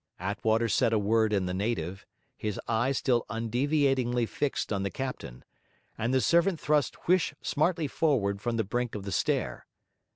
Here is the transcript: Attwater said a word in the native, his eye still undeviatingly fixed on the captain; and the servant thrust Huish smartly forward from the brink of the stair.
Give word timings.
Attwater 0.19 0.67
said 0.67 0.93
a 0.93 0.97
word 0.97 1.31
in 1.31 1.45
the 1.45 1.53
native, 1.53 2.07
his 2.35 2.59
eye 2.67 2.91
still 2.91 3.23
undeviatingly 3.29 4.25
fixed 4.25 4.73
on 4.73 4.81
the 4.81 4.89
captain; 4.89 5.43
and 5.95 6.11
the 6.11 6.21
servant 6.21 6.59
thrust 6.59 6.95
Huish 7.05 7.35
smartly 7.43 7.85
forward 7.87 8.41
from 8.41 8.57
the 8.57 8.63
brink 8.63 8.95
of 8.95 9.03
the 9.03 9.11
stair. 9.11 9.67